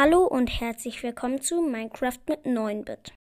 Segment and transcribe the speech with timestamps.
[0.00, 3.14] Hallo und herzlich willkommen zu Minecraft mit 9-Bit.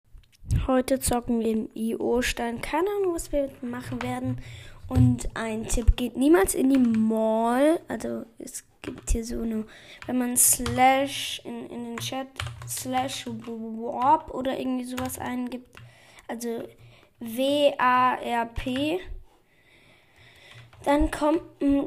[0.68, 2.61] Heute zocken wir im IO-Stein.
[2.61, 4.39] Keine Ahnung, was wir machen werden.
[4.88, 7.79] Und ein Tipp, geht niemals in die Mall.
[7.88, 9.66] Also es gibt hier so eine,
[10.05, 12.27] wenn man slash in, in den Chat
[12.68, 15.75] slash warp oder irgendwie sowas eingibt.
[16.28, 16.64] Also
[17.20, 19.00] W-A-R-P
[20.86, 21.09] dann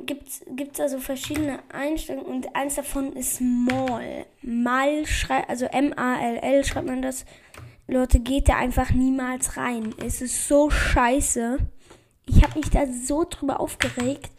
[0.06, 4.26] gibt es also verschiedene Einstellungen und eins davon ist Mall.
[4.42, 7.24] Mal schreibt, also M-A-L-L schreibt man das.
[7.86, 9.94] Leute, geht da einfach niemals rein.
[10.04, 11.58] Es ist so scheiße.
[12.26, 14.30] Ich habe mich da so drüber aufgeregt.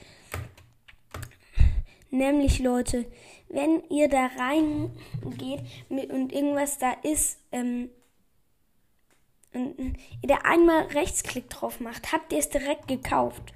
[2.11, 3.05] Nämlich, Leute,
[3.49, 7.89] wenn ihr da reingeht und irgendwas da ist, ähm,
[9.53, 13.53] und ihr da einmal Rechtsklick drauf macht, habt ihr es direkt gekauft.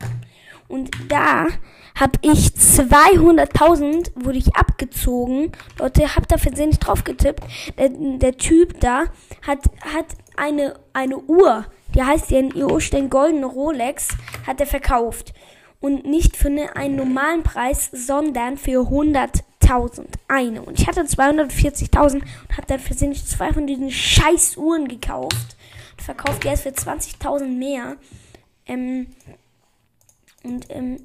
[0.68, 1.48] Und da
[1.96, 5.52] habe ich 200.000, wurde ich abgezogen.
[5.80, 7.44] Leute, habt da versehentlich drauf getippt.
[7.78, 9.06] Der, der Typ da
[9.46, 9.60] hat,
[9.94, 14.10] hat eine, eine Uhr, die heißt ja in IO stehen goldene Rolex,
[14.46, 15.34] hat er verkauft.
[15.80, 20.62] Und nicht für eine, einen normalen Preis, sondern für 100.000 eine.
[20.64, 25.56] Und ich hatte 240.000 und habe dann versehentlich zwei von diesen scheiß Uhren gekauft.
[25.92, 27.98] Und verkauft die erst für 20.000 mehr.
[28.66, 29.08] Ähm,
[30.46, 31.04] und ähm,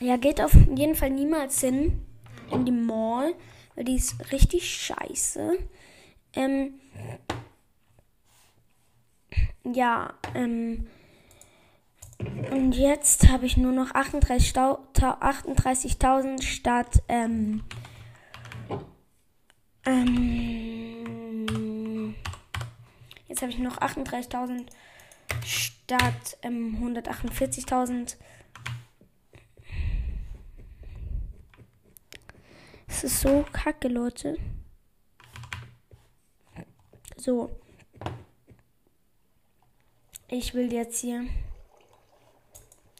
[0.00, 2.04] ja, geht auf jeden Fall niemals hin
[2.50, 3.34] in die Mall,
[3.74, 5.58] weil die ist richtig scheiße.
[6.34, 6.74] Ähm,
[9.64, 10.86] ja, ähm,
[12.50, 15.96] und jetzt habe ich nur noch 38.000 38
[16.40, 17.64] statt, ähm,
[19.86, 20.14] ähm,
[23.26, 24.66] jetzt habe ich noch 38.000
[25.44, 25.73] statt
[26.42, 28.16] ähm, 148.000.
[32.86, 34.38] Es ist so kacke, Leute.
[37.16, 37.50] So.
[40.28, 41.26] Ich will jetzt hier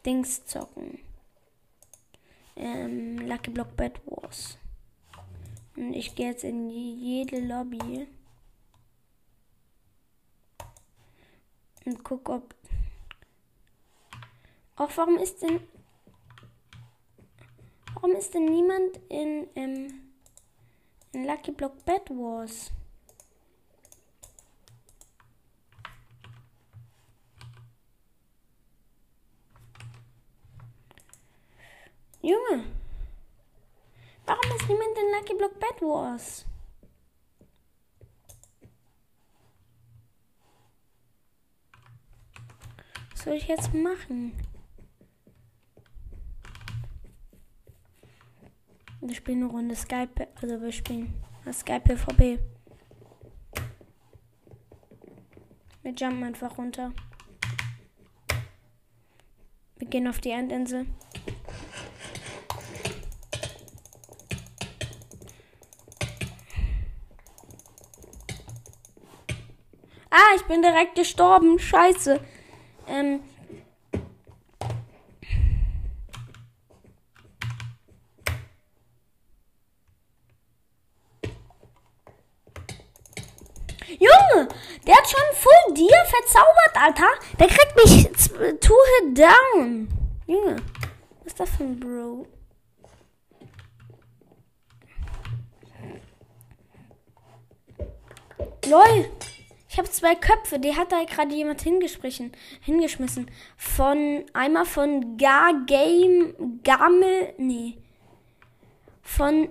[0.04, 0.98] Dings zocken.
[2.56, 4.58] Ähm, Lucky Block Bad Wars.
[5.76, 8.06] Und ich gehe jetzt in jede Lobby.
[11.84, 12.54] und guck, ob.
[14.76, 15.60] Auch warum ist denn.
[17.94, 20.12] Warum ist denn niemand in, ähm,
[21.12, 22.70] in Lucky Block Bad Wars?
[32.20, 32.64] Junge,
[34.26, 36.46] warum ist niemand in Lucky Block Bad Wars?
[43.24, 44.34] soll ich jetzt machen?
[49.06, 51.12] Wir spielen eine Runde Skype, also wir spielen
[51.52, 52.38] Skype PvP.
[55.82, 56.90] Wir jumpen einfach runter.
[59.76, 60.86] Wir gehen auf die Endinsel.
[70.08, 71.58] Ah, ich bin direkt gestorben.
[71.58, 72.20] Scheiße.
[72.88, 73.20] Ähm,
[83.98, 84.48] Junge,
[84.86, 86.04] der hat schon Full Dir
[86.74, 87.08] verzaubert, Alter.
[87.38, 89.88] Der kriegt mich two hit down.
[90.26, 90.56] Junge,
[91.18, 92.26] was ist das für ein Bro?
[98.66, 99.10] LOL.
[99.68, 102.32] Ich habe zwei Köpfe, die hat da gerade jemand hingeschmissen.
[102.60, 103.28] hingeschmissen.
[103.56, 107.76] Von einmal von Gar Game Gammel, nee.
[109.02, 109.48] Von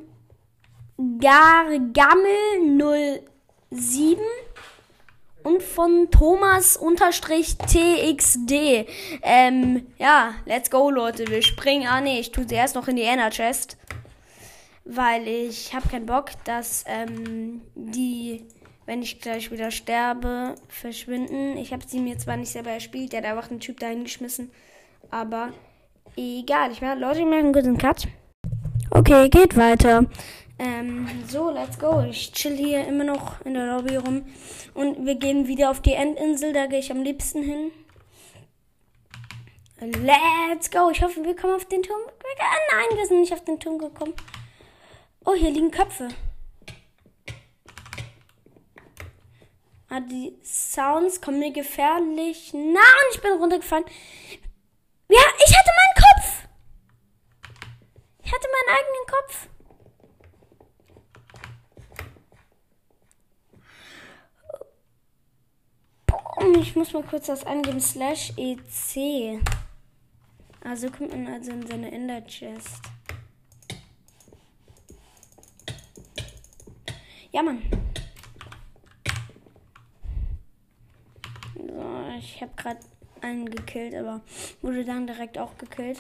[1.20, 3.28] Gar Gammel
[3.70, 4.22] 07
[5.44, 8.88] und von Thomas unterstrich TXD.
[9.22, 11.28] Ähm, ja, let's go, Leute.
[11.28, 11.88] Wir springen.
[11.88, 13.78] Ah, nee, ich tue sie erst noch in die Ender Chest.
[14.86, 18.46] Weil ich habe keinen Bock, dass ähm, die
[18.86, 21.58] wenn ich gleich wieder sterbe, verschwinden.
[21.58, 24.52] Ich habe sie mir zwar nicht selber erspielt, der hat einfach einen Typ dahin geschmissen,
[25.10, 25.50] aber
[26.18, 26.72] egal.
[26.72, 28.08] Ich meine, Leute, ich mache einen guten Cut.
[28.92, 30.06] Okay, geht weiter.
[30.60, 32.02] Ähm, so, let's go.
[32.02, 34.26] Ich chill hier immer noch in der Lobby rum.
[34.74, 37.72] Und wir gehen wieder auf die Endinsel, da gehe ich am liebsten hin.
[39.80, 40.90] Let's go.
[40.92, 42.00] Ich hoffe, wir kommen auf den Turm.
[42.72, 44.14] Nein, wir sind nicht auf den Turm gekommen.
[45.26, 46.10] Oh, hier liegen Köpfe.
[49.90, 52.54] Ah, die Sounds kommen mir gefährlich.
[52.54, 52.78] Und
[53.14, 53.86] ich bin runtergefallen.
[55.10, 56.48] Ja, ich hatte meinen Kopf.
[58.24, 59.48] Ich hatte meinen eigenen Kopf.
[66.60, 67.80] Ich muss mal kurz das angeben.
[67.80, 69.40] Slash EC.
[70.62, 72.82] Also kommt man also in seine Ender Chest.
[77.32, 77.62] Ja, Mann.
[81.56, 82.80] So, ich habe gerade
[83.22, 84.22] einen gekillt, aber
[84.62, 86.00] wurde dann direkt auch gekillt.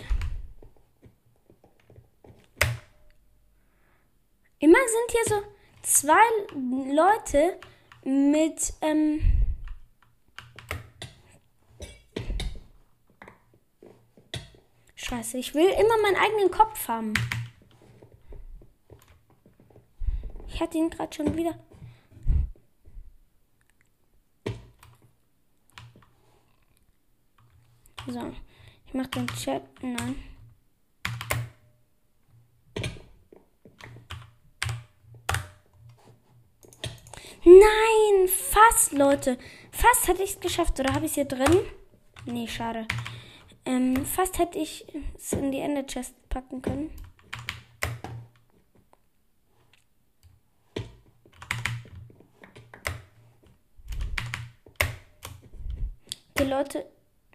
[4.59, 5.43] Immer sind hier so
[5.81, 7.59] zwei Leute
[8.03, 9.32] mit, ähm,
[15.13, 17.13] Scheiße, ich will immer meinen eigenen Kopf haben.
[20.47, 21.53] Ich hatte ihn gerade schon wieder.
[28.07, 28.33] So,
[28.87, 29.61] ich mach den Chat.
[29.83, 30.15] Nein.
[37.45, 39.37] Nein, fast, Leute.
[39.71, 40.79] Fast hatte ich es geschafft.
[40.79, 41.59] Oder habe ich es hier drin?
[42.25, 42.87] Nee, schade.
[43.65, 46.91] Ähm, fast hätte ich es in die Ender Chest packen können.
[56.37, 56.85] Die Leute.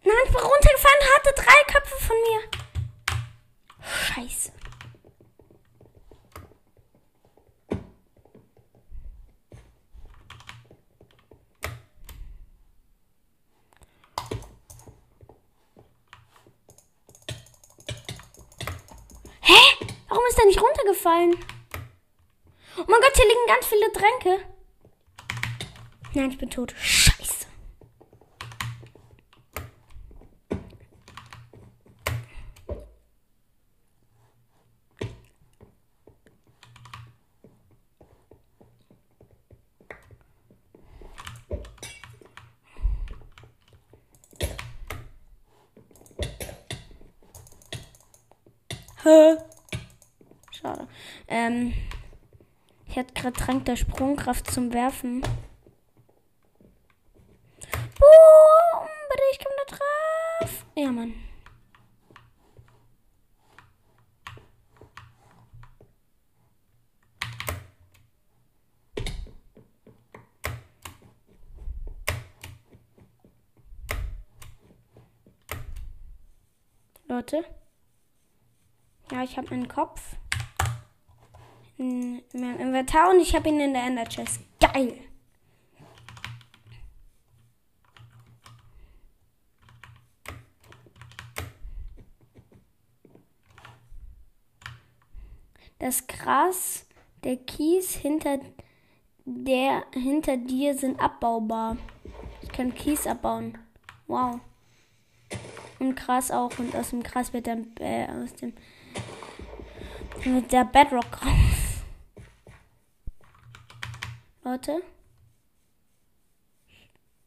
[0.05, 2.41] Nein, ich bin runtergefallen, hatte drei Köpfe von mir.
[3.81, 4.58] Scheiße.
[20.49, 21.37] Nicht runtergefallen?
[22.79, 24.45] Oh mein Gott, hier liegen ganz viele Tränke.
[26.15, 26.75] Nein, ich bin tot.
[26.81, 27.47] Scheiße.
[49.05, 49.37] Hä?
[50.51, 50.89] Schade.
[51.49, 51.73] Ähm,
[52.87, 55.23] ich hatte gerade Trank der Sprungkraft zum Werfen.
[57.63, 58.89] Boom!
[59.09, 60.67] Bitte, ich komme da drauf.
[60.77, 61.15] Ja, Mann.
[77.07, 77.43] Leute.
[79.11, 80.19] Ja, ich habe meinen Kopf
[81.79, 84.41] in meinem Inventar und ich habe ihn in der Ender Chest.
[84.61, 84.95] Geil!
[95.79, 96.87] Das Gras,
[97.23, 98.41] der Kies hinter
[99.25, 101.77] der hinter dir sind abbaubar.
[102.43, 103.59] Ich kann Kies abbauen.
[104.07, 104.41] Wow.
[105.79, 106.59] Und Gras auch.
[106.59, 108.55] Und aus dem Gras wird dann äh, aus dem
[110.25, 111.68] mit der Bedrock raus.
[114.45, 114.83] Leute.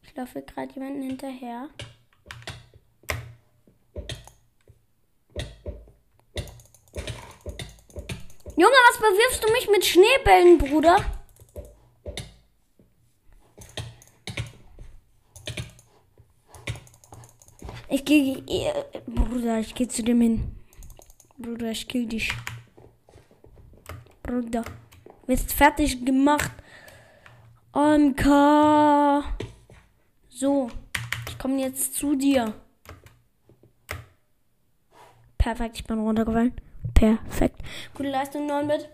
[0.02, 1.70] Ich laufe gerade jemanden hinterher.
[8.58, 10.98] Junge, was bewirfst du mich mit Schneebällen, Bruder?
[17.90, 18.44] Ich gehe.
[19.06, 20.56] Bruder, ich gehe zu dem hin.
[21.38, 22.32] Bruder, ich kill dich.
[24.24, 24.64] Bruder.
[24.64, 26.52] Du bist fertig gemacht.
[27.74, 29.24] Anka.
[30.28, 30.70] So,
[31.30, 32.54] ich komme jetzt zu dir.
[35.38, 36.54] Perfekt, ich bin runtergefallen.
[36.94, 37.62] Perfekt.
[37.96, 38.90] Gute Leistung, 9 Bit.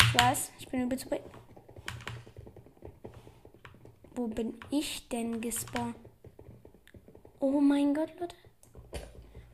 [0.00, 1.20] Ich weiß, ich bin übel bei.
[4.14, 5.96] Wo bin ich denn gespawnt?
[7.38, 8.36] Oh mein Gott, Leute.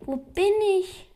[0.01, 1.11] Wo bin ich?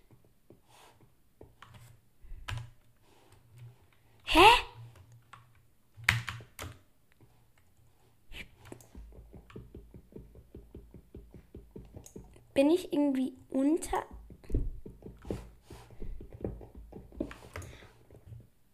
[4.25, 4.72] Hä?
[12.55, 14.05] Bin ich irgendwie unter.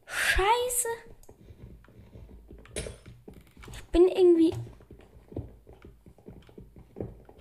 [0.06, 0.88] Scheiße.
[3.72, 4.52] Ich bin irgendwie.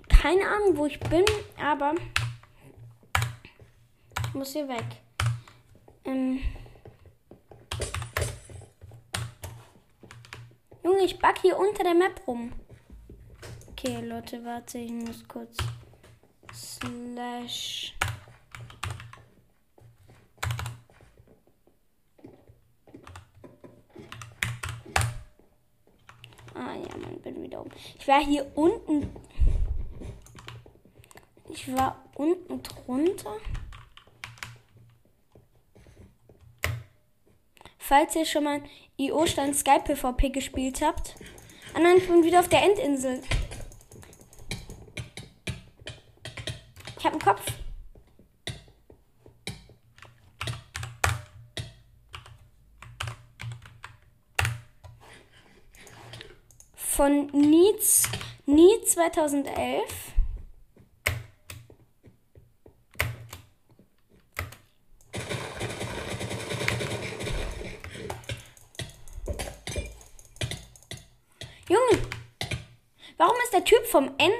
[0.09, 1.25] Keine Ahnung, wo ich bin,
[1.59, 1.95] aber.
[4.27, 4.85] Ich muss hier weg.
[6.05, 6.39] Ähm.
[10.83, 12.53] Junge, ich back hier unter der Map rum.
[13.71, 15.57] Okay, Leute, warte, ich muss kurz
[16.79, 17.93] slash
[26.53, 27.71] Ah ja, man bin wieder oben.
[27.99, 29.15] Ich war hier unten.
[31.49, 33.35] Ich war unten drunter.
[37.77, 38.61] Falls ihr schon mal
[38.97, 41.15] IO-Stand Skype PvP gespielt habt.
[41.75, 43.21] Und dann bin wieder auf der Endinsel.
[46.97, 47.43] Ich habe einen Kopf.
[56.97, 58.09] Von Nietz,
[58.47, 59.83] Nie 2011.
[71.69, 71.79] Junge,
[73.17, 74.33] warum ist der Typ vom End,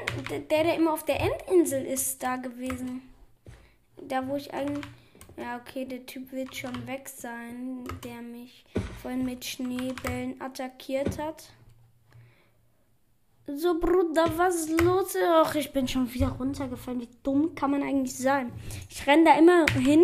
[0.50, 3.04] der, der immer auf der Endinsel ist, da gewesen?
[4.02, 4.84] Da, wo ich eigentlich.
[5.38, 8.66] Ja, okay, der Typ wird schon weg sein, der mich
[9.04, 11.52] vorhin mit Schneebällen attackiert hat.
[13.50, 15.16] So, Bruder, was ist los?
[15.24, 17.00] Ach, ich bin schon wieder runtergefallen.
[17.00, 18.52] Wie dumm kann man eigentlich sein?
[18.90, 20.04] Ich renne da immer hin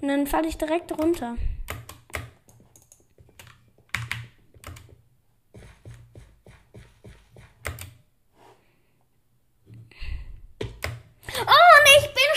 [0.00, 1.36] und dann falle ich direkt runter.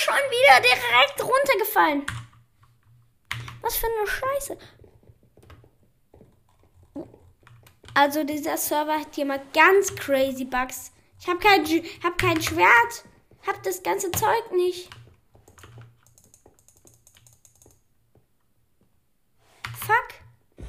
[0.05, 2.05] schon wieder direkt runtergefallen.
[3.61, 4.57] Was für eine Scheiße.
[7.95, 10.91] Also dieser Server hat hier mal ganz crazy Bugs.
[11.17, 11.65] Ich habe kein,
[12.03, 13.05] hab kein Schwert.
[13.47, 14.89] Hab das ganze Zeug nicht.
[19.79, 20.67] Fuck.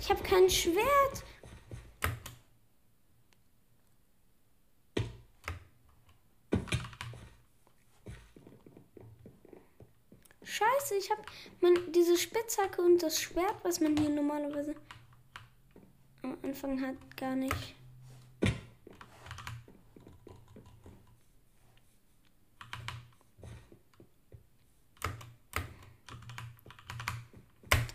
[0.00, 1.22] Ich habe kein Schwert.
[10.42, 11.22] Scheiße, ich habe
[11.90, 14.74] diese Spitzhacke und das Schwert, was man hier normalerweise
[16.44, 17.74] Anfang hat, gar nicht.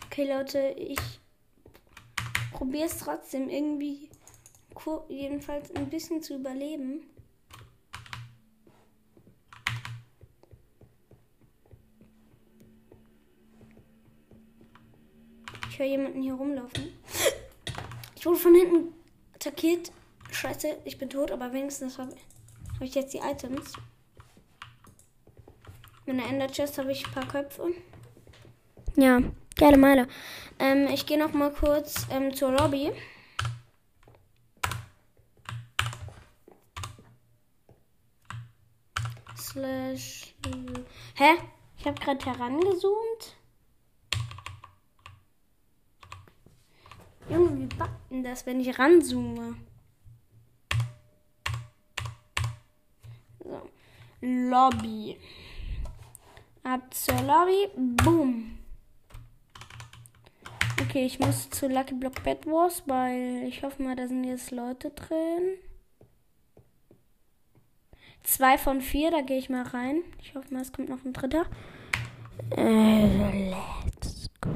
[0.07, 0.99] Okay, Leute, ich
[2.51, 4.09] probiere es trotzdem irgendwie
[5.09, 7.03] jedenfalls ein bisschen zu überleben.
[15.79, 16.98] höre jemanden hier rumlaufen.
[18.19, 18.93] Ich wurde von hinten
[19.33, 19.93] attackiert.
[20.29, 22.13] Scheiße, ich bin tot, aber wenigstens habe
[22.73, 23.71] hab ich jetzt die Items.
[26.05, 27.73] In der Ender Chest habe ich ein paar Köpfe.
[28.97, 29.21] Ja,
[29.55, 30.09] geile Meile.
[30.59, 32.91] Ähm, ich gehe noch mal kurz ähm, zur Lobby.
[39.37, 40.35] Slash.
[41.15, 41.35] Hä?
[41.77, 43.38] Ich habe gerade herangezoomt.
[47.29, 49.55] Junge, wie backt denn das, wenn ich ranzoome?
[53.43, 53.69] So.
[54.21, 55.17] Lobby.
[56.63, 57.69] Ab zur Lobby.
[57.75, 58.57] Boom.
[60.81, 64.49] Okay, ich muss zu Lucky Block Bed Wars, weil ich hoffe mal, da sind jetzt
[64.49, 65.57] Leute drin.
[68.23, 70.01] Zwei von vier, da gehe ich mal rein.
[70.21, 71.45] Ich hoffe mal, es kommt noch ein dritter.
[72.55, 74.49] Äh, let's go.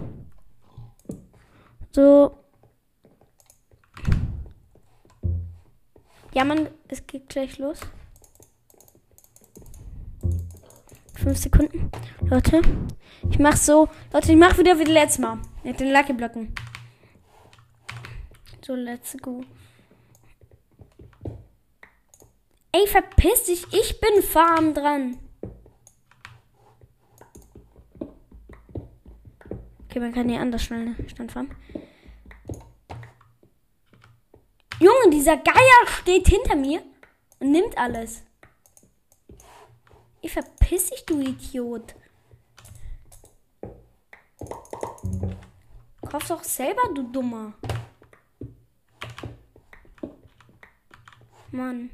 [1.91, 2.42] So,
[6.33, 7.79] Ja, Mann, es geht gleich los.
[11.13, 11.91] Fünf Sekunden.
[12.21, 12.61] Leute,
[13.29, 13.87] ich mach so.
[14.11, 15.39] Leute, ich mach wieder wie letztes Mal.
[15.63, 16.53] Mit den Lucky Blöcken.
[18.65, 19.43] So, let's go.
[22.71, 23.67] Ey, verpiss dich.
[23.71, 25.19] Ich bin Farm dran.
[29.85, 31.51] Okay, man kann hier anders schnell Standfarm.
[34.83, 36.83] Junge, dieser Geier steht hinter mir
[37.39, 38.21] und nimmt alles.
[40.19, 41.95] Ich verpiss dich, du Idiot.
[46.09, 47.53] Kauf doch selber, du Dummer.
[51.51, 51.89] Mann.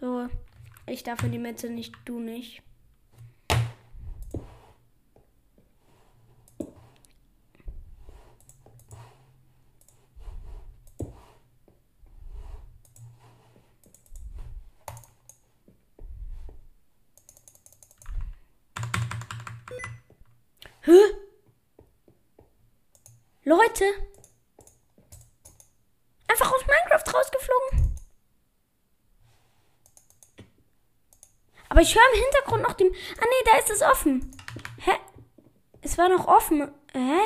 [0.00, 0.28] So.
[0.86, 2.62] Ich darf in die Mitte nicht, du nicht.
[23.44, 23.84] Leute.
[26.28, 27.96] Einfach aus Minecraft rausgeflogen.
[31.68, 32.92] Aber ich höre im Hintergrund noch dem.
[33.20, 34.30] Ah nee, da ist es offen.
[34.78, 34.92] Hä?
[35.82, 36.70] Es war noch offen.
[36.92, 37.20] Hä?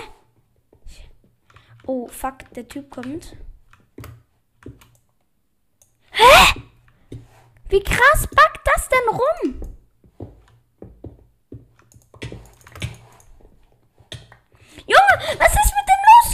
[1.87, 3.37] Oh, fuck, der Typ kommt.
[7.69, 9.61] Wie krass backt das denn rum?
[14.87, 16.29] Junge, was ist mit dem los?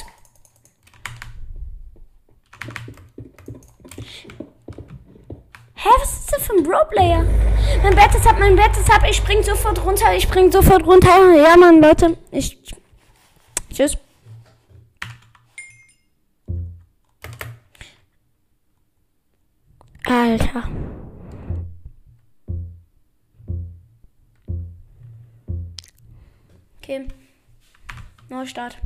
[5.75, 6.31] Hä, was ist
[6.89, 7.25] Bro-Player?
[7.83, 9.03] Mein Bett ist ab, mein Bett ist ab.
[9.09, 10.15] Ich spring sofort runter.
[10.17, 11.35] Ich spring sofort runter.
[11.35, 12.17] Ja, Mann, Leute.
[12.31, 12.59] Ich.
[13.73, 13.97] Tschüss.
[20.05, 20.65] Alter.
[26.83, 27.07] Okay.
[28.31, 28.79] Neustart.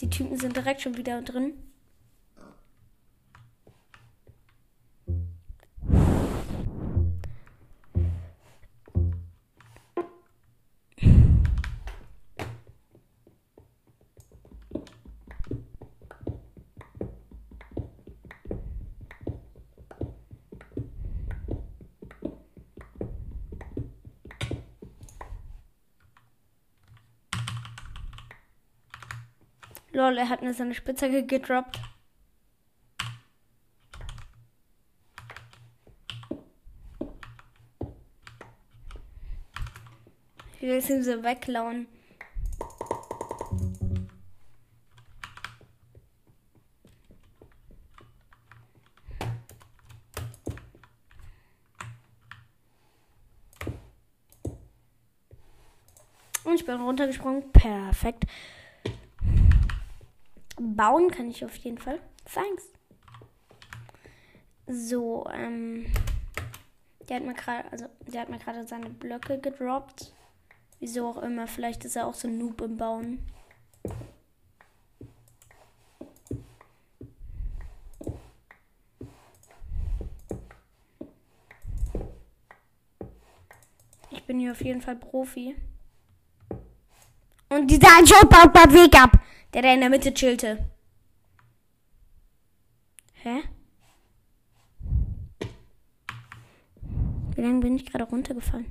[0.00, 1.54] Die Typen sind direkt schon wieder drin.
[29.94, 31.80] Lol, er hat mir seine Spitzhacke gedroppt.
[40.56, 41.86] Ich will es ihm so wegklauen.
[56.42, 57.52] Und ich bin runtergesprungen.
[57.52, 58.24] Perfekt.
[60.56, 62.00] Bauen kann ich auf jeden Fall.
[62.32, 62.64] Thanks.
[64.66, 65.86] So, ähm.
[67.08, 70.14] Der hat mir gerade, also der hat mir gerade seine Blöcke gedroppt.
[70.80, 71.46] Wieso auch immer.
[71.46, 73.26] Vielleicht ist er auch so ein Noob im Bauen.
[84.10, 85.54] Ich bin hier auf jeden Fall Profi.
[87.50, 89.18] Und dieser Job baut bald Weg ab.
[89.54, 90.68] Der, der in der Mitte chillte.
[93.12, 93.42] Hä?
[97.36, 98.66] Wie lange bin ich gerade runtergefallen?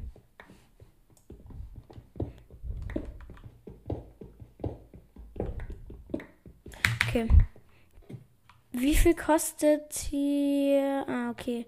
[7.08, 7.30] Okay.
[8.74, 11.06] Wie viel kostet hier.
[11.08, 11.66] Ah, okay.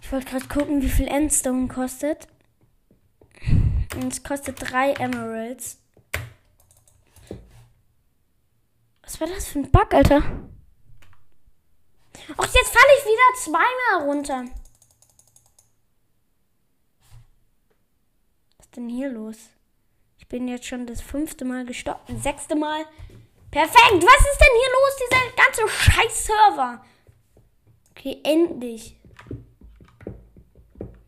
[0.00, 2.28] Ich wollte gerade gucken, wie viel Endstone kostet.
[3.96, 5.83] Und es kostet drei Emeralds.
[9.04, 10.22] Was war das für ein Bug, Alter?
[12.38, 14.44] Och, jetzt falle ich wieder zweimal runter.
[18.56, 19.36] Was ist denn hier los?
[20.18, 22.08] Ich bin jetzt schon das fünfte Mal gestoppt.
[22.08, 22.86] Das sechste Mal.
[23.50, 23.76] Perfekt.
[23.76, 24.96] Was ist denn hier los?
[24.96, 26.84] Dieser ganze Scheiß-Server.
[27.90, 28.98] Okay, endlich.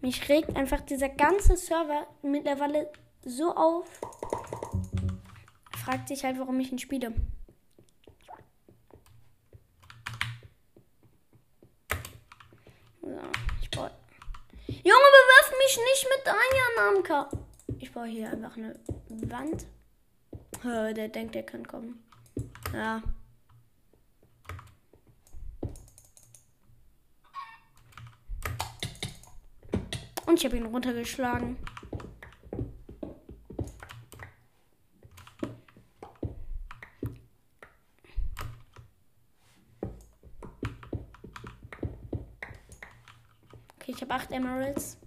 [0.00, 2.92] Mich regt einfach dieser ganze Server mittlerweile
[3.24, 3.88] so auf.
[5.84, 7.12] Fragt sich halt, warum ich ihn spiele.
[13.02, 13.22] Ja,
[13.60, 13.90] ich baue.
[14.68, 16.26] Junge, bewirf mich nicht mit
[16.86, 17.28] Anja-Namka.
[17.78, 19.66] Ich baue hier einfach eine Wand.
[20.62, 22.02] Der denkt, der kann kommen.
[22.72, 23.02] Ja.
[30.26, 31.56] Und ich habe ihn runtergeschlagen.
[43.76, 44.98] Okay, ich habe acht Emeralds.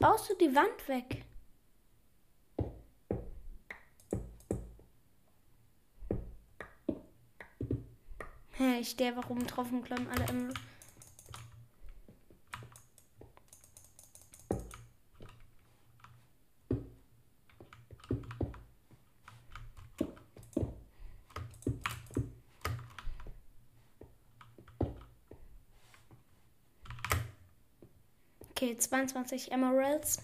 [0.00, 1.24] Baust du die Wand weg?
[8.52, 10.69] Hä, ich einfach oben drauf und klauen alle Emeralds.
[28.80, 30.18] 22 Emeralds.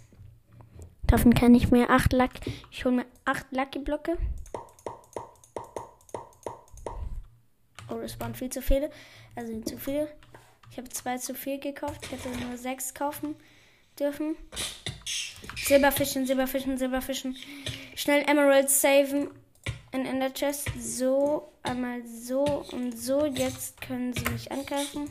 [1.07, 2.31] Davon kann ich mir 8 Luck.
[2.71, 4.19] Ich hole mir 8 Lucky Blöcke.
[7.89, 8.91] Oh, das waren viel zu viele.
[9.37, 10.09] Also zu viele.
[10.71, 12.01] Ich habe zwei zu viel gekauft.
[12.05, 13.37] Ich hätte nur sechs kaufen
[13.99, 14.37] dürfen.
[15.57, 17.37] Silberfischen, Silberfischen, Silberfischen.
[17.95, 19.31] Schnell Emeralds saven.
[19.93, 20.69] Ein Ender Chest.
[20.79, 23.25] So, einmal so und so.
[23.27, 25.09] Jetzt können sie mich angreifen.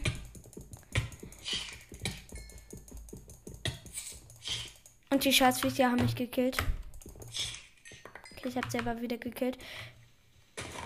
[5.16, 6.58] Und die Schatzviecher haben mich gekillt.
[8.34, 9.58] Okay, ich habe selber wieder gekillt.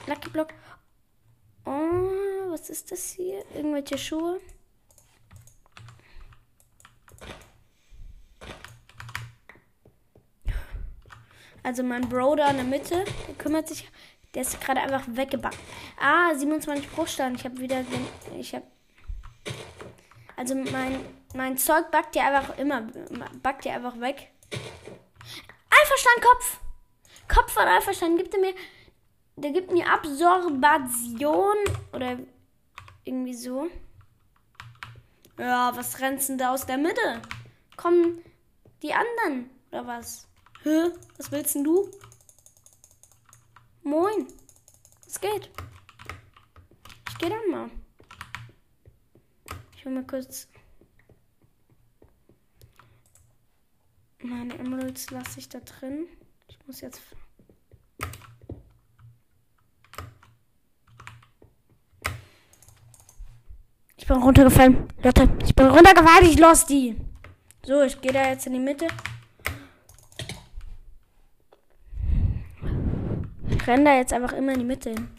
[0.06, 0.50] Lucky Block.
[1.66, 3.44] Oh, was ist das hier?
[3.56, 4.40] Irgendwelche Schuhe?
[11.64, 13.90] Also mein Bro da in der Mitte, der kümmert sich,
[14.36, 15.58] der ist gerade einfach weggebackt.
[16.00, 17.36] Ah, 27 Bruchsteine.
[17.36, 17.84] Ich habe wieder,
[18.38, 18.68] ich habe,
[20.36, 21.00] also mein,
[21.34, 22.88] mein Zeug backt ja einfach immer,
[23.42, 24.32] backt ja einfach weg.
[25.70, 26.60] Alpha-Stein, Kopf!
[27.28, 28.54] Kopf von Alpha-Stein gibt er mir,
[29.36, 31.58] der gibt mir Absorbation
[31.94, 32.18] oder
[33.04, 33.70] irgendwie so.
[35.38, 37.22] Ja, was rennst denn da aus der Mitte?
[37.78, 38.22] Kommen
[38.82, 40.28] die anderen oder was?
[40.64, 40.92] Hä?
[41.18, 41.90] Was willst denn du?
[43.84, 44.28] Moin.
[45.06, 45.50] Was geht?
[47.10, 47.72] Ich geh dann mal.
[49.78, 50.50] Ich will mal kurz.
[54.22, 56.08] Meine Emeralds lasse ich da drin.
[56.48, 57.02] Ich muss jetzt.
[63.98, 64.88] Ich bin runtergefallen.
[65.04, 66.30] Leute, ich bin runtergefallen.
[66.30, 66.96] Ich los die.
[67.66, 68.88] So, ich gehe da jetzt in die Mitte.
[73.70, 75.10] renne da jetzt einfach immer in die Mitte hin.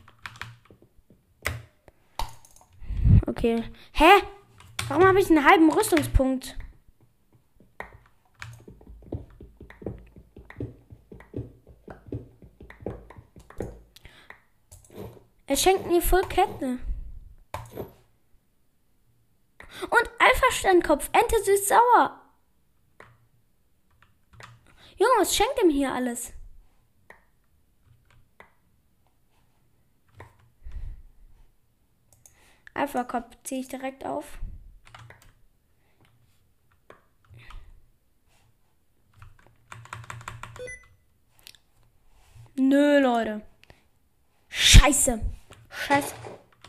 [3.26, 3.62] Okay.
[3.92, 4.10] Hä?
[4.88, 6.56] Warum habe ich einen halben Rüstungspunkt?
[15.50, 16.78] Er schenkt mir voll Ketten.
[19.90, 22.20] Und Alpha-Sternkopf, Ente süß sauer.
[24.96, 26.32] Junge, was schenkt ihm hier alles?
[32.72, 34.38] Alpha-Kopf ziehe ich direkt auf.
[42.54, 43.44] Nö, Leute.
[44.48, 45.39] Scheiße.
[45.86, 46.14] Scheiße.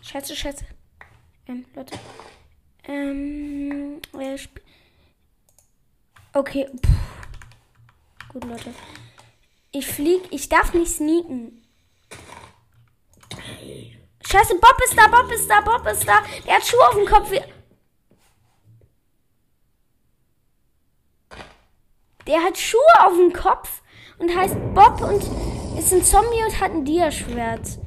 [0.01, 0.65] Scheiße, scheiße.
[1.47, 1.99] Ähm, Leute.
[2.85, 4.37] Ähm, äh,
[6.33, 6.67] okay.
[6.81, 6.89] Puh.
[8.29, 8.73] Gut, Leute.
[9.71, 10.21] Ich flieg.
[10.31, 11.61] Ich darf nicht sneaken.
[14.25, 16.21] Scheiße, Bob ist da, Bob ist da, Bob ist da.
[16.45, 17.31] Der hat Schuhe auf dem Kopf.
[22.27, 23.81] Der hat Schuhe auf dem Kopf
[24.19, 25.23] und heißt Bob und
[25.77, 27.80] ist ein Zombie und hat ein Diaschwert.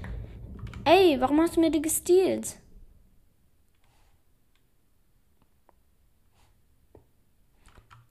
[0.85, 2.57] Ey, warum hast du mir die gestealt?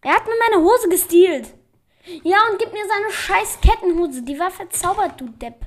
[0.01, 1.53] Er hat mir meine Hose gestealt.
[2.23, 4.23] Ja, und gib mir seine scheiß Kettenhose.
[4.23, 5.65] Die war verzaubert, du Depp.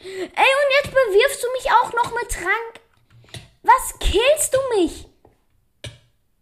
[0.00, 2.80] Ey, und jetzt bewirfst du mich auch noch mit Trank.
[3.62, 5.06] Was killst du mich?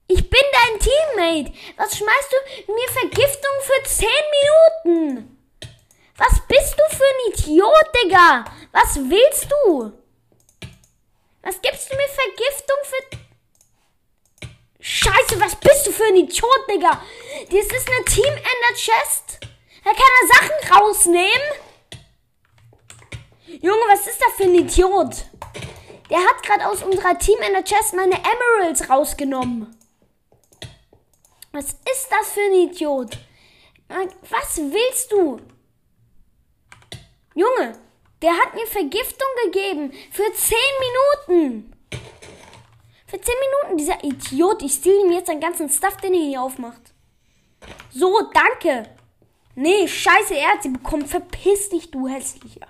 [0.09, 1.53] Ich bin dein Teammate.
[1.77, 4.09] Was schmeißt du mir Vergiftung für 10
[4.85, 5.39] Minuten?
[6.17, 8.45] Was bist du für ein Idiot, Digga?
[8.73, 9.93] Was willst du?
[11.43, 13.19] Was gibst du mir Vergiftung für...
[14.81, 17.03] Scheiße, was bist du für ein Idiot, Digga?
[17.51, 19.41] Das ist eine Team-Ender-Chest.
[19.85, 21.49] Da kann er Sachen rausnehmen.
[23.47, 25.27] Junge, was ist das für ein Idiot?
[26.09, 29.77] Der hat gerade aus unserer Team in der Chest meine Emeralds rausgenommen.
[31.53, 33.19] Was ist das für ein Idiot?
[34.31, 35.41] Was willst du?
[37.35, 37.79] Junge,
[38.23, 39.93] der hat mir Vergiftung gegeben.
[40.11, 41.73] Für 10 Minuten.
[43.07, 44.63] Für 10 Minuten, dieser Idiot.
[44.63, 46.95] Ich stehle ihm jetzt seinen ganzen Stuff, den er hier aufmacht.
[47.91, 48.89] So, danke.
[49.55, 51.07] Nee, scheiße, er hat sie bekommen.
[51.07, 52.67] Verpiss dich, du hässlicher.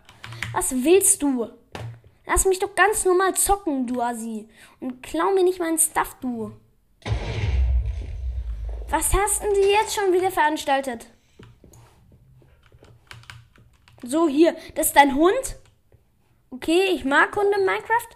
[0.53, 1.49] Was willst du?
[2.27, 4.49] Lass mich doch ganz normal zocken, du Asi.
[4.81, 6.53] Und klau mir nicht meinen Stuff, du.
[8.89, 11.07] Was hast denn sie jetzt schon wieder veranstaltet?
[14.03, 15.57] So, hier, das ist dein Hund?
[16.51, 18.09] Okay, ich mag Hunde in Minecraft.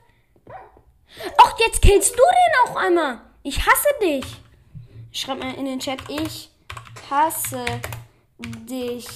[1.39, 3.21] Ach, jetzt killst du den auch einmal.
[3.43, 4.25] Ich hasse dich.
[5.13, 6.51] Schreib mal in den Chat, ich
[7.09, 7.65] hasse
[8.69, 9.07] dich.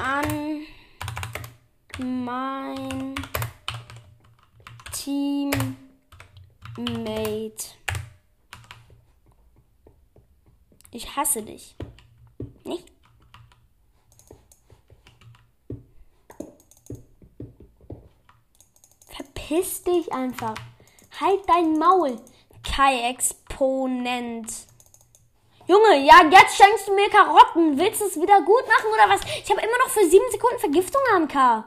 [0.00, 0.62] an
[1.98, 3.14] mein
[4.92, 5.74] Teammate.
[10.90, 11.76] Ich hasse dich.
[12.64, 12.90] Nicht?
[19.50, 20.54] Verpiss dich einfach.
[21.20, 22.20] Halt dein Maul,
[22.62, 24.48] Kai Exponent.
[25.66, 27.76] Junge, ja, jetzt schenkst du mir Karotten.
[27.76, 29.20] Willst du es wieder gut machen oder was?
[29.42, 31.64] Ich habe immer noch für sieben Sekunden Vergiftung AMK.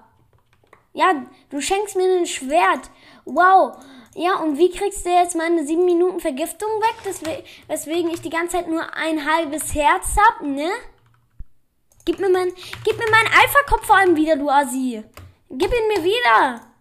[0.93, 2.89] Ja, du schenkst mir ein Schwert.
[3.25, 3.75] Wow.
[4.15, 6.95] Ja, und wie kriegst du jetzt meine sieben Minuten Vergiftung weg?
[7.03, 10.71] Deswegen, weswegen ich die ganze Zeit nur ein halbes Herz hab, ne?
[12.05, 12.53] Gib mir mein,
[12.85, 15.03] gib mir meinen Alpha-Kopf vor allem wieder, du Asi.
[15.49, 16.72] Gib ihn mir wieder.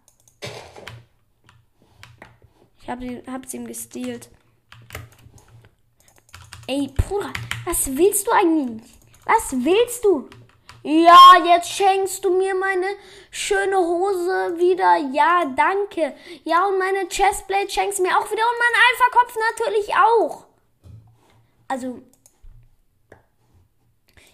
[2.82, 2.98] Ich hab,
[3.32, 4.28] hab's ihm gestealt.
[6.66, 7.32] Ey, Bruder,
[7.64, 8.90] was willst du eigentlich?
[9.24, 10.28] Was willst du?
[10.82, 12.86] Ja, jetzt schenkst du mir meine
[13.30, 14.96] schöne Hose wieder.
[15.12, 16.16] Ja, danke.
[16.42, 20.46] Ja, und meine Chestplate schenkst du mir auch wieder und mein Alpha-Kopf natürlich auch.
[21.68, 22.02] Also.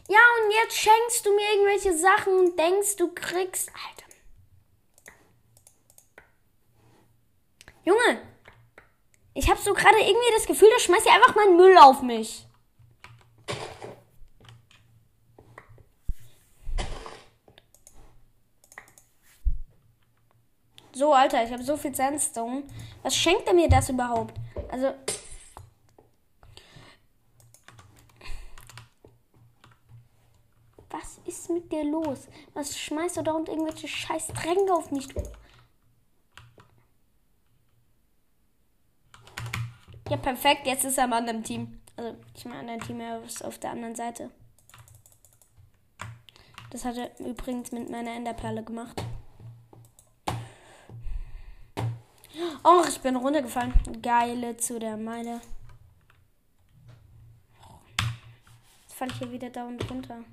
[0.08, 3.68] Ja, und jetzt schenkst du mir irgendwelche Sachen und denkst, du kriegst.
[3.68, 4.08] Alter.
[7.84, 8.22] Junge,
[9.38, 12.44] ich hab so gerade irgendwie das Gefühl, da schmeißt ihr einfach mal Müll auf mich.
[20.92, 22.64] So, Alter, ich habe so viel Sandstone.
[23.04, 24.34] Was schenkt er mir das überhaupt?
[24.72, 24.92] Also.
[30.90, 32.26] Was ist mit dir los?
[32.54, 35.06] Was schmeißt du da und irgendwelche scheiß Tränke auf mich?
[40.08, 40.66] Ja, perfekt.
[40.66, 41.80] Jetzt ist er am anderen Team.
[41.96, 44.30] Also, ich meine, anderen Team, ist auf der anderen Seite.
[46.70, 49.02] Das hat er übrigens mit meiner Enderperle gemacht.
[52.64, 53.74] Oh, ich bin runtergefallen.
[54.02, 55.40] Geile zu der Meile.
[58.82, 60.24] Jetzt falle ich hier wieder da und runter.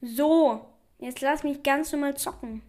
[0.00, 2.62] So, jetzt lass mich ganz normal zocken.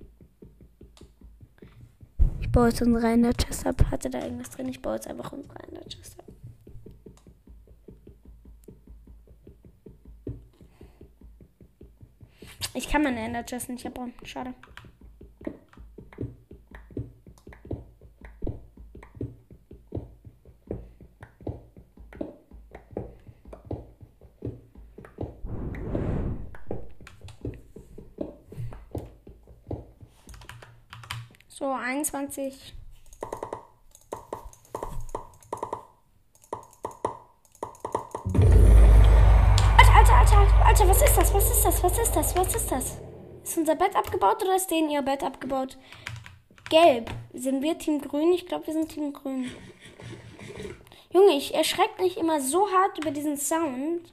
[2.55, 3.83] Ich baue jetzt unsere Ender Chest ab.
[3.91, 4.69] Hatte da irgendwas drin?
[4.69, 6.25] Ich baue jetzt einfach unsere Ender Chest ab.
[12.73, 14.13] Ich kann meine Ender Chest nicht abbauen.
[14.23, 14.53] Schade.
[31.57, 32.73] So, 21.
[39.77, 41.33] Alter, Alter, Alter, Alter, was ist das?
[41.33, 41.81] Was ist das?
[41.81, 42.35] Was ist das?
[42.35, 42.97] Was ist das?
[43.45, 45.77] Ist unser Bett abgebaut oder ist denen ihr Bett abgebaut?
[46.69, 47.09] Gelb.
[47.31, 48.33] Sind wir Team Grün?
[48.33, 49.49] Ich glaube, wir sind Team Grün.
[51.13, 54.11] Junge, ich erschrecke mich immer so hart über diesen Sound.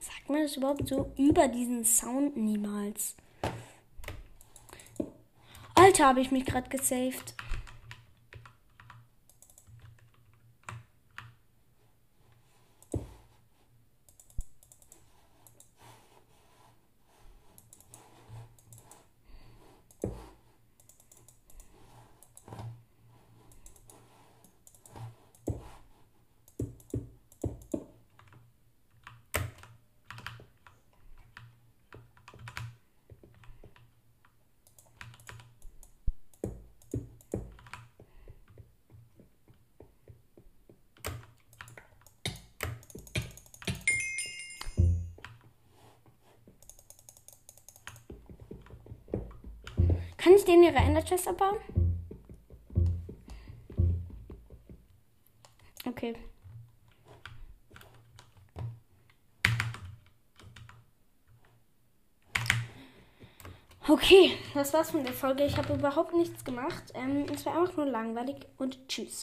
[0.00, 3.16] Sagt man das überhaupt so über diesen Sound niemals?
[5.98, 7.34] Alter, habe ich mich gerade gesaved.
[50.18, 51.56] Kann ich denen ihre Ender Chest abbauen?
[55.86, 56.14] Okay.
[63.88, 65.44] Okay, das war's von der Folge.
[65.44, 66.92] Ich habe überhaupt nichts gemacht.
[66.92, 69.16] Ähm, es war einfach nur langweilig und tschüss.